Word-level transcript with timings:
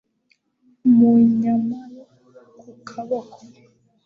mu 0.95 1.11
nyama 1.39 1.79
yo 1.93 2.03
ku 2.59 2.69
kaboko 2.87 3.39